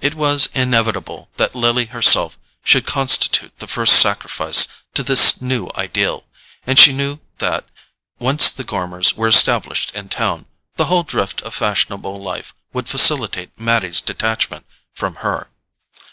It 0.00 0.14
was 0.14 0.48
inevitable 0.54 1.30
that 1.36 1.56
Lily 1.56 1.86
herself 1.86 2.38
should 2.62 2.86
constitute 2.86 3.58
the 3.58 3.66
first 3.66 4.00
sacrifice 4.00 4.68
to 4.94 5.02
this 5.02 5.42
new 5.42 5.68
ideal, 5.74 6.26
and 6.64 6.78
she 6.78 6.92
knew 6.92 7.18
that, 7.38 7.64
once 8.20 8.52
the 8.52 8.62
Gormers 8.62 9.14
were 9.16 9.26
established 9.26 9.90
in 9.92 10.08
town, 10.10 10.46
the 10.76 10.84
whole 10.84 11.02
drift 11.02 11.42
of 11.42 11.54
fashionable 11.56 12.14
life 12.22 12.54
would 12.72 12.86
facilitate 12.88 13.58
Mattie's 13.58 14.00
detachment 14.00 14.64
from 14.92 15.16
her. 15.26 15.50